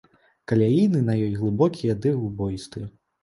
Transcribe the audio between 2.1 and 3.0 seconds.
выбоістыя.